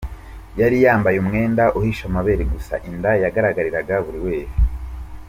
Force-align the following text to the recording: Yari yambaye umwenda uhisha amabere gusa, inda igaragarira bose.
Yari 0.59 0.77
yambaye 0.85 1.17
umwenda 1.19 1.63
uhisha 1.79 2.03
amabere 2.09 2.43
gusa, 2.53 2.73
inda 2.89 3.11
igaragarira 3.29 3.97
bose. 4.05 4.45